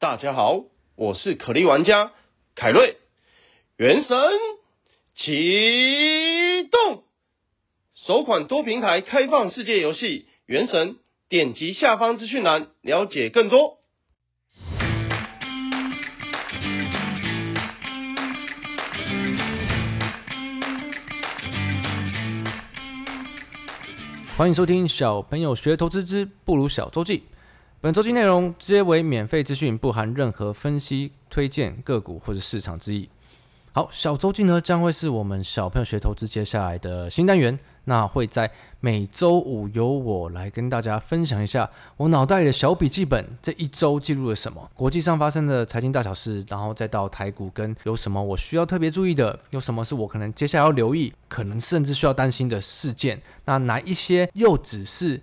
[0.00, 0.62] 大家好，
[0.94, 2.12] 我是可莉玩家
[2.54, 2.98] 凯瑞。
[3.76, 4.16] 原神
[5.16, 7.02] 启动，
[7.96, 10.06] 首款多平台开放世界游戏
[10.46, 10.90] 《原神》，
[11.28, 13.78] 点击下方资讯栏了解更多。
[24.36, 27.24] 欢迎收听小朋友学投资之不如小周记。
[27.80, 33.08] 本周记内容皆为免费资讯，不含任何分析、推荐个股或者市场之意。
[33.70, 37.60] 好，小周记呢将会是我们小朋友学投资接下来的新单元。
[37.84, 53.22] 那会在每周五由我来跟大家分享一下我脑袋里的小笔记本，这一周记录了什么，国际上发生的财经大小事，然后再到台股跟有什么我需要特别注意的，有什么是我可能接下来要留意，可能甚至需要担心的事件。
[53.44, 55.22] 那哪一些又只是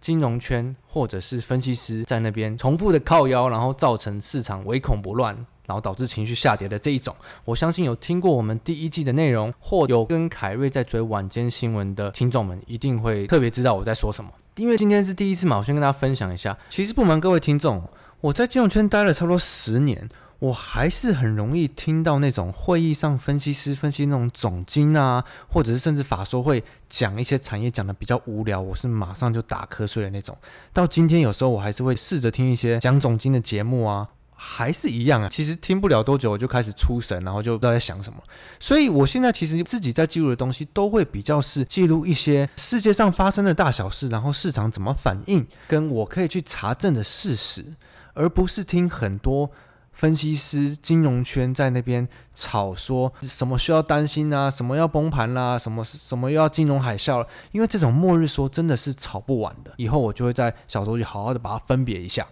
[0.00, 5.46] 金融圈或者是分析师在那边重复的靠腰，然后造成市场唯恐不乱。
[5.68, 14.30] 然后导致情绪下跌的这一种，我相信有听过我们第一季的内容，或有跟凯瑞在追晚间新闻的听众们，一定会特别知道我在说什么。
[14.56, 16.56] 因为今天是第一次嘛，我先跟大家分享一下。
[16.70, 17.90] 其实不瞒各位听众，
[18.22, 30.38] 我在金融圈待了差不多十年，我还是很容易听到那种会议上分析师分析那种总经啊，或者是甚至法说会讲一些产业讲的比较无聊，我是马上就打瞌睡的那种。
[30.72, 34.08] 到今天有时候我还是会试着听一些讲总经的节目啊。
[34.40, 38.22] 还是一样啊，其实听不了多久我就开始出神，然后就不知道在想什么。
[38.60, 47.74] 所以我现在其实自己在记录的东西都会比较是记录一些世界上发生的大小事，然后市场怎么反应，跟我可以去查证的事实，
[48.14, 49.50] 而不是听很多
[49.98, 57.26] 分析师、金融圈在那边吵说什么需要担心啊，什么要崩盘啦、什么什么又要金融海啸了。
[57.50, 59.72] 因为这种末日说真的是吵不完的。
[59.76, 62.28] 以后我就会在小周记好好的把它分别一下。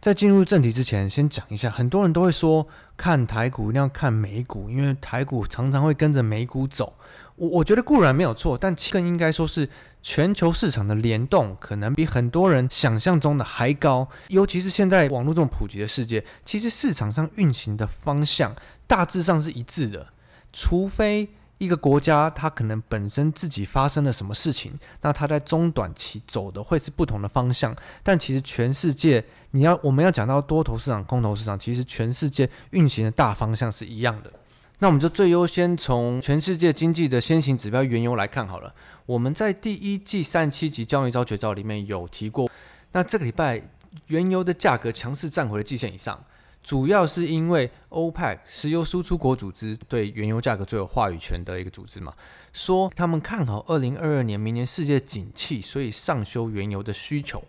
[0.00, 6.94] 在进入正题之前，先讲一下，很多人都会说看台股一定要看美股，因为台股常常会跟着美股走。
[7.36, 9.68] 我我觉得固然没有错，但更应该说是
[10.00, 14.08] 全球市场的联动可能比很多人想象中的还高。
[14.28, 18.56] 尤其是现在网络这么普及的世界，其实市场上运行的方向
[18.86, 20.06] 大致上是一致的，
[20.52, 21.28] 除非。
[21.60, 27.76] 一个国家，它可能本身自己发生了什么事情，那它在中短期走的会是不同的方向。
[28.02, 34.32] 但其实全世界，你要我们要讲到多头市场、空头市场，其实全世界运行的大方向是一样的。
[34.78, 38.74] 那我们就最优先从全世界经济的先行指标原油来看好了。
[39.04, 42.50] 我们在第一季三十七集交易招绝招里面有提过，
[42.90, 43.62] 那这个礼拜
[44.06, 46.24] 原油的价格强势站回了季线以上。
[46.70, 52.14] 主要是因为 OPEC 石油输出国组织对原油价格最有话语权的一个组织嘛，
[52.52, 57.42] 说他们看好二零二二年明年世界景气，所以上修原油的需求。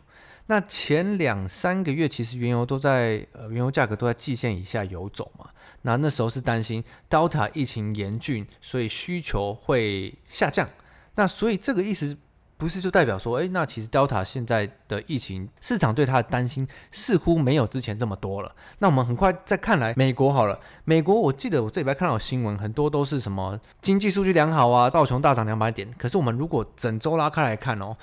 [0.47, 5.51] 那前两三个月其实原油都在呃原油价格都在季线以下游走嘛，
[5.83, 10.67] 那那时候是担心 Delta 疫情严峻，所以需求会下降。
[11.13, 12.17] 那所以这个意思。
[12.61, 18.53] 不是就代表说，哎，那其实 Delta 现在的疫情市场对它的担心似乎没有之前这么多了。
[18.77, 25.91] 那我们很快再看来美国好了，美国我记得我这礼拜看到新闻，很多都是什么经济数据良好啊，道琼大涨两百点。
[25.97, 27.97] 可是我们如果整周拉开来看哦，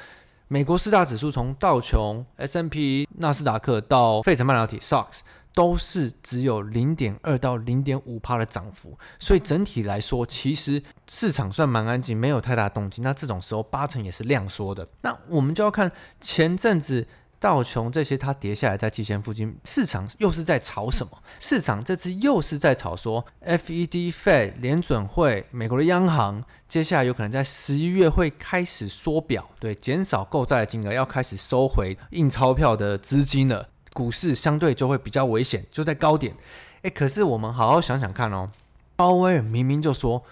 [0.49, 5.21] 美国四大指数从道琼、S&P、纳斯达克到费城半导体 SOX。
[5.59, 13.03] 都是只有零点二到零点五趴的涨幅，所以整体来说，其实市场算蛮安静，没有太大动静。
[13.03, 14.87] 那这种时候八成也是量缩的。
[15.03, 17.09] 那我们就要看前阵子
[17.41, 21.25] 道琼这些它跌下来在季线附近，市场又是在炒什么？
[21.41, 33.69] 市场这次又是在炒说 FED Fed 联准会美国的央行接下来有可能在十一月会开始缩表，对，减少购债的金额，要开始收回印钞票的资金了。
[33.93, 36.35] 股市相对就会比较危险，就在高点。
[36.83, 38.51] 诶，可是我们好好想想看哦，
[38.97, 40.25] 鲍威尔明明就说，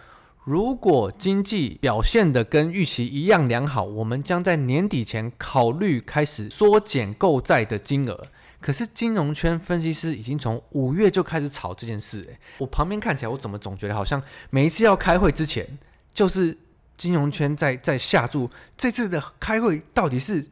[0.45, 8.29] 如果经济表现得跟预期一样良好，我们将在年底前考虑开始缩减购债的金额。
[8.61, 12.23] 可是金融圈分析师已经从五月就开始炒这件事。
[12.23, 15.79] 诶，我旁边看起来，我怎么总觉得好像每一次要开会之前，
[16.15, 16.59] 就是
[16.97, 20.47] 金融圈在在下注，这次的开会到底是？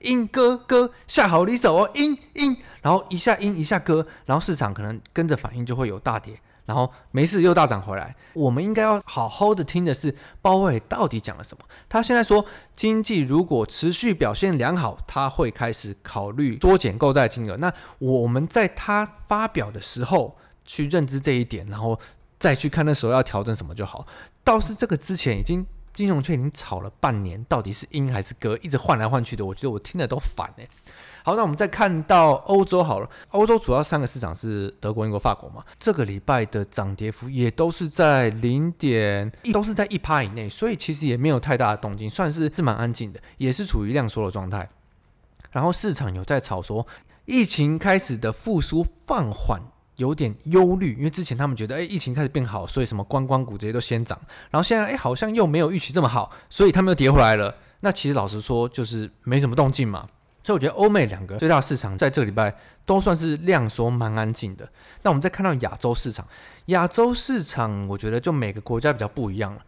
[0.00, 8.16] 鹰哥哥下好离手哦，鹰鹰，然后一下鹰一下鸽，然后市场可能跟着反应就会有大跌，然后没事又大涨回来。
[8.32, 11.64] 我们应该要好好的听的是鲍威尔到底讲了什么。
[11.88, 17.56] 他现在说经济如果持续表现良好，他会开始考虑缩减购债金额。
[17.56, 22.00] 那我们在他发表的时候去认知这一点，然后
[22.38, 24.06] 再去看那时候要调整什么就好。
[24.44, 25.66] 倒是这个之前已经。
[26.00, 30.66] 金融圈已经炒了半年，到底是鹰还是鸽，一直换来换去的，我觉得我听得都烦哎。
[31.22, 44.70] 好，那我们再看到欧洲好了，欧洲主要三个市场是德国、英国、法国嘛，这个礼拜的涨跌幅也都是在零点，都是在一趴以内，所以其实也没有太大的动静，算是是蛮安静的，也是处于量缩的状态。
[45.50, 46.86] 然后市场有在炒说，
[47.26, 49.60] 疫情开始的复苏放缓。
[50.00, 54.18] 有点忧虑，因为之前他们觉得，哎，疫情开始变好，所以什么观光股这些都先涨，
[54.50, 57.54] 然后现在，哎，好像又没有预期这么好，所以他们又跌回来了。
[57.80, 60.08] 那其实老实说，就是没什么动静嘛。
[60.42, 62.56] 所以我觉得欧美两个最大市场在这个礼拜
[62.86, 64.70] 都算是量缩蛮安静的。
[65.02, 66.28] 那我们再看到亚洲市场，
[66.64, 69.66] 亚洲市场我觉得就每个国家比较不一样了。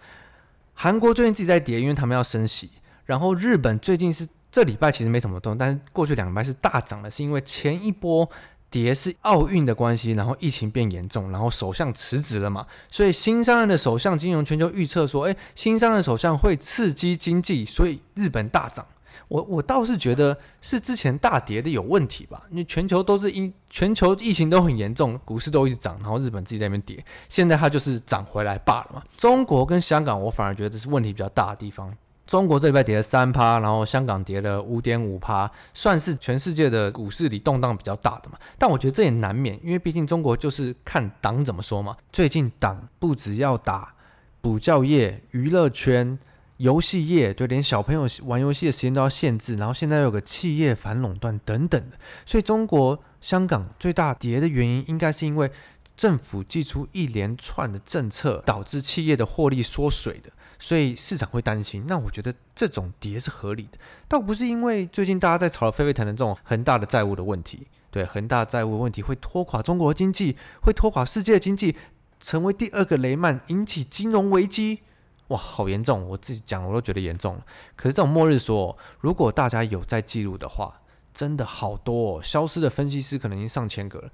[0.72, 2.70] 韩国最近自己在跌，因为他们要升息。
[3.04, 8.30] 然后日本最近是这礼拜其实没什么动，但是过去两礼拜是大涨的，是因为前一波。
[8.72, 18.86] 跌是奥运的关系，然后疫情变严重，然后首相辞职了嘛，所以新上任的首相金融圈就预测说，哎，新上任首相会刺激经济，所以日本大涨。
[19.28, 29.02] 我我倒是觉得是之前大跌的有问题吧，因为全球都是因全球疫情都很严重，股市都一直涨，然后日本自己在那边跌，现在它就是涨回来罢了嘛。
[29.16, 31.96] 中国跟香港，我反而觉得是问题比较大的地方。
[32.32, 38.38] 中国这礼拜跌了三趴，然后香港跌了五点五趴，算是全世界的股市里动荡比较大的嘛。
[38.56, 41.98] 但我觉得这也难免，因为毕竟中国就是看党怎么说嘛。
[42.10, 43.92] 最近党不只要打
[44.40, 46.18] 补教业、娱乐圈、
[46.56, 51.98] 游戏业，就连小朋友玩游戏的时间都要限制，然后现在又有个企业反垄断等等的。
[52.24, 55.50] 所以中国香港最大跌的原因，应该是因为
[55.96, 60.30] 政府祭出一连串的政策，导致企业的获利缩水的。
[60.58, 63.78] 所以市场会担心，那我觉得这种跌是合理的，
[64.08, 71.74] 倒不是因为最近大家在吵得沸沸腾腾这种恒大的债务的问题，对，恒大债务问题会拖垮中国经济，会拖垮世界经济，
[72.20, 74.82] 成为第二个雷曼，引起金融危机，
[75.26, 77.44] 哇，好严重，我自己讲我都觉得严重了。
[77.74, 80.80] 可是这种末日说，如果大家有在记录的话，
[81.12, 84.10] 真的好多哦，消失的分析师可能已经上千个了。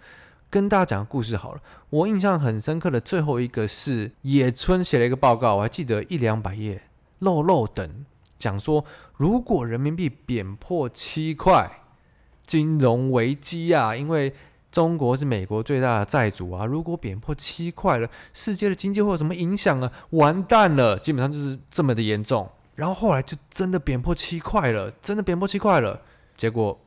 [0.51, 1.61] 跟大家讲个故事好了，
[1.91, 6.83] 我印象很深刻的最后一个是野村写了一个报告，我还记得一两百页，
[7.19, 8.07] 漏漏等
[8.39, 8.87] 讲说，
[9.17, 11.83] 如果人民币贬破七块，
[12.47, 14.33] 金融危机啊，因为
[14.73, 19.93] 中国是美国最大的债主啊，如果贬破七块了，世界的经济会有什么影响啊？
[20.11, 22.51] 完蛋了，基本上就是这么的严重。
[22.75, 26.01] 然后后来就真的贬破七块了，真的贬破七块了，
[26.39, 26.79] 结果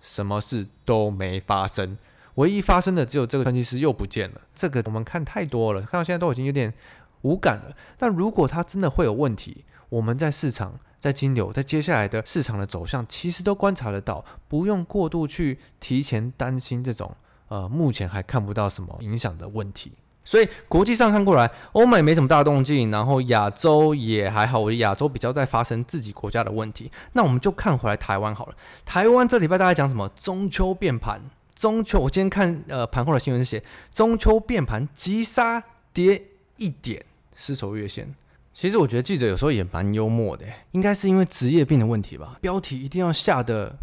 [0.00, 1.96] 什么事都没发生。
[2.40, 6.72] 唯一发生的只有这个分析师又不见了，这个我们看太多了，看到现在都已经有点
[7.20, 7.76] 无感了。
[7.98, 17.14] 但如果它真的会有问题，我们在市场、在金流、在接下来的市场的走向，其实都观察得到，不用过度去提前担心这种
[17.48, 19.92] 呃目前还看不到什么影响的问题。
[20.24, 26.90] 所以国际上看过来，欧美没什么大动静，然后亚洲也还好，我亚洲比较在发生自己国家的问题。
[27.12, 28.54] 那我们就看回来台湾好了，
[28.86, 30.08] 台湾这礼拜大家讲什么？
[30.08, 31.20] 中秋变盘。
[31.60, 33.62] 中秋，我今天看呃盘后的新闻写，
[33.92, 35.62] 中秋变盘急杀
[35.92, 36.22] 跌
[36.56, 37.04] 一点，
[37.34, 38.14] 失守月线。
[38.54, 42.38] 其实我觉得记者有时候也蛮幽默的，应该是因为职业病的问题吧。
[42.40, 43.74] 标题一定要下得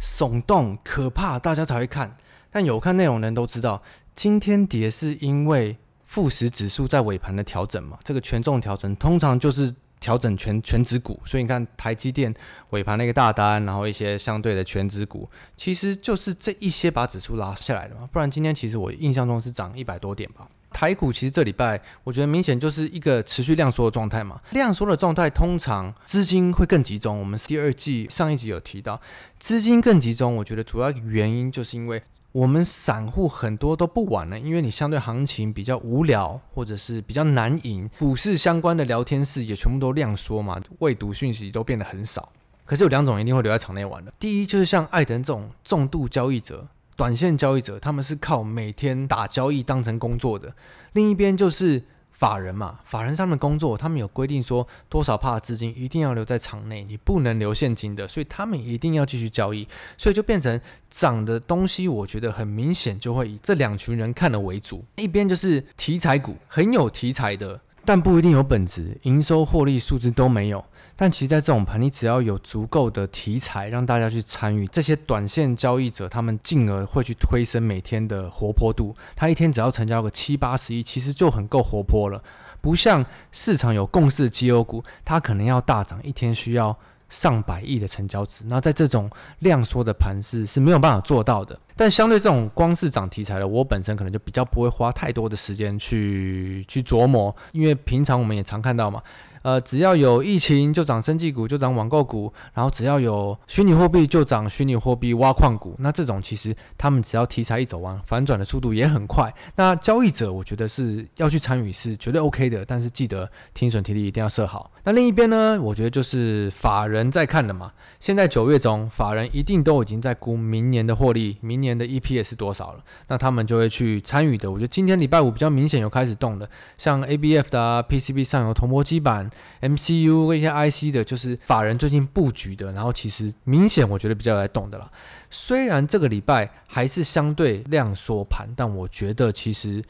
[0.00, 2.16] 耸动可怕，大家才会看。
[2.50, 3.82] 但有看内容的人都知道，
[4.14, 7.98] 今天跌是因为富时指数在尾盘的调整嘛。
[8.02, 9.74] 这个权重调整通常就是。
[10.00, 12.34] 调整权权值股，所以你看台积电
[12.70, 18.08] 尾盘那个大单，然后一些相对的权值股，其实就是这一些把指数拉下来的嘛。
[18.10, 20.48] 不然今天其实我印象中是涨一百多点吧。
[20.72, 24.40] 台股其实这礼拜我觉得明显就是一个持续量缩的状态嘛。
[24.50, 27.18] 量缩的状态通常资金会更集中。
[27.20, 29.00] 我们第二季上一集有提到，
[29.38, 32.02] 资金更集中，我觉得主要原因就是因为。
[32.32, 42.30] 我们散户很多都不玩了，因为你相对行情比较无聊，或者是比较难赢，股市相关的聊天室也全部都亮说嘛，未读讯息都变得很少。
[42.64, 50.50] 可是有两种一定会留在场内玩的，第一就是像艾登这种重度交易者、短线交易者，他们是靠每天打交易当成工作的；
[50.92, 51.82] 另一边就是。
[52.20, 60.60] 法人嘛，法人上的工作，他们有规定说多少帕资金一定要留在场内，你不能留现金的，所以他们一定要继续交易，所以就变成
[60.90, 67.62] 涨的东西，我觉得很明显就会以这两群人看的为主，一边就是题材股，很有题材的。
[67.84, 70.64] 但不一定有本质，营收获利数字都没有。
[70.96, 78.96] 但其实，在这种盘，你只要有足够的题材，让大家去参与，这些短线交易者，他们进而会去推升每天的活泼度。
[79.16, 82.22] 他一天只要成交个七八十亿，其实就很够活泼了。
[82.60, 86.78] 不像市场有共识的绩优股，它可能要大涨，一天需要。
[87.10, 91.60] 上百亿的成交值，那在这种量缩的盘势是没有办法做到的。
[91.76, 99.02] 但相对这种光是涨题材的，我本身可能就比较不会花太多的时间去去琢磨，因为平常我们也常看到嘛，
[99.42, 105.76] 呃，只要有疫情就涨生技股，就涨网购股，然后只要有虚拟货币就涨虚拟货币挖矿股。
[105.78, 109.34] 那这种其实他们只要题材一走完，反转的速度也很快。
[109.56, 114.72] 那交易者我觉得是要去参与是绝对 OK 的，但是记得停损停利一定要设好。
[114.84, 117.72] 那另一边呢，我觉得就是法人在看的嘛。
[117.98, 124.50] 现在九月中，法人一定都已经在估明年的获利，明年的 EPS 是多少了，那他们就会去参与的。
[124.50, 129.29] 我觉得今天礼拜五比较明显有开始动的，像 ABF 的啊，PCB 上游铜箔基板、
[129.60, 134.92] MCU 跟一些 IC 的，就是法人最近布局的，然后其实明显我觉得比较来动的了。
[135.30, 139.84] 虽然这个礼拜还是相对量缩盘，但我觉得其实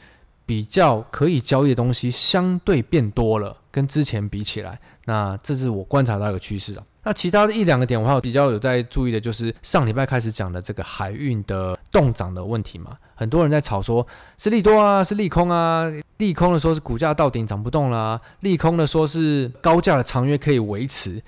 [0.51, 6.83] 比较可以交易的东西相对变多了，跟之前比起来，那这是我观察到一个趋势啊。
[7.03, 21.23] 那其他的一两个点，我还有比较有在注意的，就是上礼拜开始讲的这个海运的动涨的问题嘛，很多人在吵说是利多啊，是利空啊，利空的说是股价到顶涨不动啦，利空的说是高价的长约可以维持，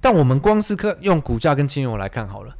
[0.00, 2.56] 但我们光是看用股价跟金融来看好了。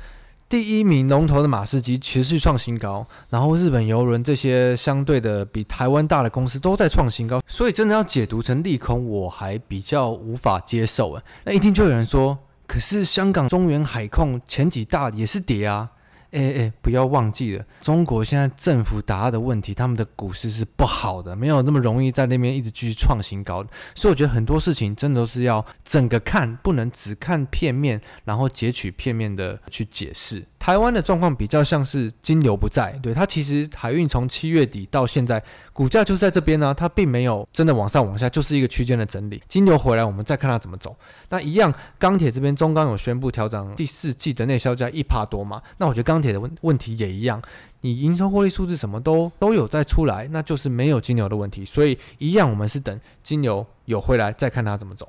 [0.52, 11.22] 第一名龙头的马士基持续创新高，然后日本邮轮这些相对的比台湾大的公司都在创新高，所以真的要解读成利空，我还比较无法接受啊。
[11.44, 15.88] 那一听就有人说，可是香港中原海控前几大也是跌啊。
[16.32, 23.70] 哎哎，不要忘记了，中国现在政府打压的问题，他们的股市是不好的，没有那么容易在那边一直继续创新高的。
[23.94, 30.46] 所以我觉得很多事情真的都是要整个看，不能只看片面，然后截取片面的去解释。
[30.62, 35.42] 台湾的状况比较像是金流不在，对，它其实海运从七月底到现在，
[35.72, 39.42] 股价就在这边呢、它并没有真的往上往下，就是一个区间的整理。
[39.48, 40.94] 金流回来，我们再看它怎么走。
[41.30, 45.62] 那一样，钢铁这边中钢有宣布调整第四季的内销价一趴多嘛？
[45.78, 47.42] 那我觉得钢铁的问问题也一样，
[47.80, 51.64] 你营收获利数字什么都都有在出来，那就是没有金流的问题。
[51.64, 55.08] 所以一样，我们是等金流有回来再看它怎么走。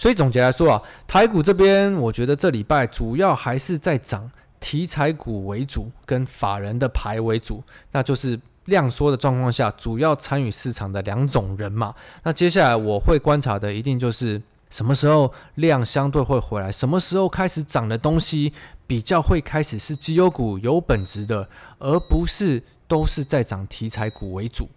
[0.00, 11.96] 所以总结来说啊，台股这边我觉得这礼拜主要还是在涨题材股为主，跟法人的牌为主，那就是量缩的状况下，主要参与市场的两种人嘛。
[12.22, 14.40] 那接下来我会观察的一定就是
[14.70, 18.54] 什么时候量相对会回来，什么时候开始涨的东西
[18.86, 24.70] 比较会开始是绩优股有本质的，而不是都是在涨题材股为主。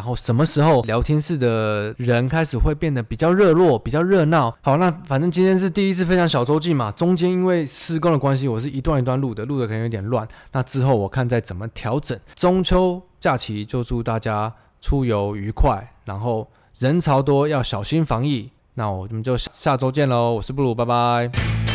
[0.00, 4.56] 然后什么时候聊天室的人开始会变得比较热络、比较热闹？
[4.62, 10.26] 好，那反正今天是第一次分享小周记嘛，中间因为施工的关系，我是一段一段录的，录的可能有点乱。
[10.52, 12.18] 那之后我看再怎么调整。
[12.34, 18.52] 中秋假期就祝大家出游愉快，然后人潮多要小心防疫。
[18.72, 21.69] 那我们就下周见喽，我是布鲁，拜拜。